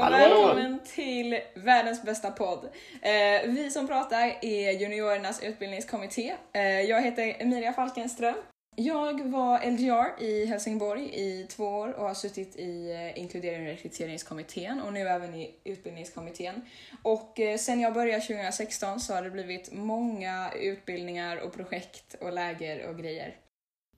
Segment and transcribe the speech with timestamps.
[0.00, 2.64] och Hallå, välkommen till världens bästa podd.
[3.02, 6.34] Eh, vi som pratar är juniorernas utbildningskommitté.
[6.52, 8.34] Eh, jag heter Emilia Falkenström.
[8.76, 13.76] Jag var LGR i Helsingborg i två år och har suttit i eh, inkluderings och
[13.76, 16.62] rekryteringskommittén och nu även i utbildningskommittén.
[17.02, 22.32] Och eh, sen jag började 2016 så har det blivit många utbildningar och projekt och
[22.32, 23.34] läger och grejer.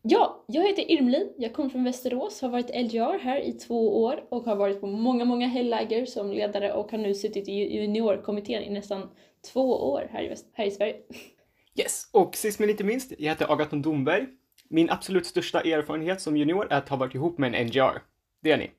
[0.05, 1.32] Ja, jag heter Irmlin.
[1.39, 4.86] jag kommer från Västerås, har varit LGR här i två år och har varit på
[4.86, 9.11] många, många helläger som ledare och har nu suttit i juniorkommittén i nästan
[9.53, 10.96] två år här i, Väst- här i Sverige.
[11.80, 14.27] Yes, och sist men inte minst, jag heter Agaton Domberg.
[14.68, 18.03] Min absolut största erfarenhet som junior är att ha varit ihop med en NGR.
[18.43, 18.71] Det är ni.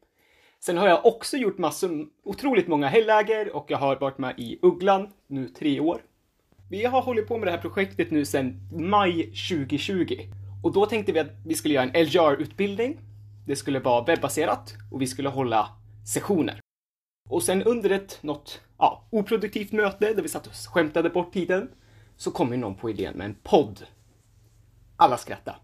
[0.59, 4.59] Sen har jag också gjort massor, otroligt många helläger och jag har varit med i
[4.61, 6.01] Ugglan, nu tre år.
[6.69, 10.15] Vi har hållit på med det här projektet nu sedan maj 2020.
[10.63, 12.99] Och då tänkte vi att vi skulle göra en LGR-utbildning.
[13.47, 15.69] Det skulle vara webbaserat och vi skulle hålla
[16.13, 16.59] sessioner.
[17.29, 21.69] Och sen under ett något ja, oproduktivt möte där vi satt och skämtade bort tiden
[22.17, 23.85] så kom ju någon på idén med en podd.
[24.97, 25.57] Alla skrattade.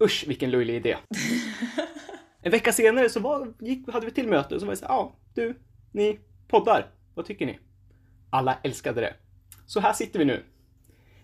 [0.00, 0.96] Usch vilken löjlig idé.
[2.44, 4.84] En vecka senare så var, gick, hade vi till möte och så var det så
[4.88, 5.58] ja du,
[5.92, 7.58] ni poddar, vad tycker ni?
[8.30, 9.14] Alla älskade det.
[9.66, 10.44] Så här sitter vi nu.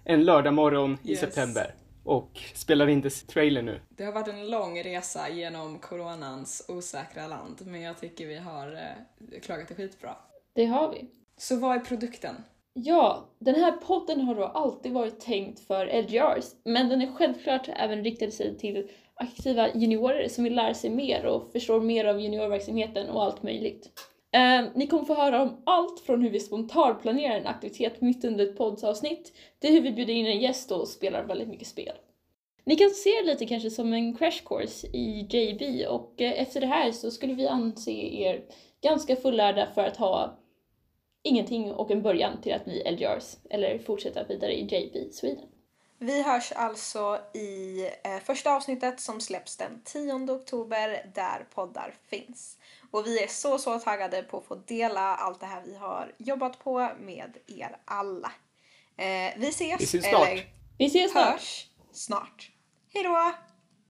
[0.04, 1.20] En lördag morgon i Yes.
[1.20, 1.74] september
[2.08, 3.80] och spelar in this trailer nu.
[3.88, 8.72] Det har varit en lång resa genom coronans osäkra land, men jag tycker vi har
[8.72, 10.16] eh, klarat det skitbra.
[10.54, 11.04] Det har vi.
[11.36, 12.34] Så vad är produkten?
[12.72, 17.68] Ja, den här podden har då alltid varit tänkt för LGRs, men den är självklart
[17.68, 22.20] även riktad sig till aktiva juniorer som vill lära sig mer och förstår mer av
[22.20, 23.90] juniorverksamheten och allt möjligt.
[24.32, 28.44] Eh, ni kommer få höra om allt från hur vi spontanplanerar en aktivitet mitt under
[28.44, 31.94] ett poddsavsnitt till hur vi bjuder in en gäst och spelar väldigt mycket spel.
[32.64, 36.60] Ni kan se det lite kanske som en crash course i JB och eh, efter
[36.60, 38.44] det här så skulle vi anse er
[38.82, 40.38] ganska fullärda för att ha
[41.22, 45.46] ingenting och en början till att bli LGRs eller fortsätta vidare i JB Sweden.
[46.00, 52.56] Vi hörs alltså i eh, första avsnittet som släpps den 10 oktober där poddar finns.
[52.90, 56.12] Och vi är så, så taggade på att få dela allt det här vi har
[56.18, 58.32] jobbat på med er alla.
[58.96, 60.28] Eh, vi ses, Vi ses snart.
[60.28, 60.46] eller
[60.78, 61.24] Vi ses snart!
[61.32, 62.50] hörs snart.
[62.94, 63.32] Hej då!